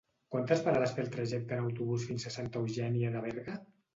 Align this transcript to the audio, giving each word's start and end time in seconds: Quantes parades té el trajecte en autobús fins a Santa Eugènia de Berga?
Quantes 0.35 0.61
parades 0.67 0.93
té 0.95 1.03
el 1.03 1.11
trajecte 1.15 1.59
en 1.59 1.67
autobús 1.67 2.07
fins 2.11 2.25
a 2.29 2.33
Santa 2.37 2.63
Eugènia 2.65 3.15
de 3.17 3.23
Berga? 3.27 3.59